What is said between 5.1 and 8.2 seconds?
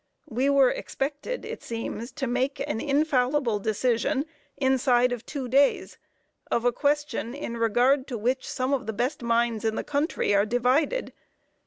of two days, of a question in regard to